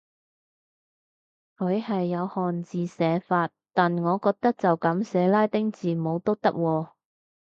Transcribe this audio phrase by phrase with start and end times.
[1.57, 6.89] 佢係有漢字寫法，但我覺得就噉寫拉丁字母都得喎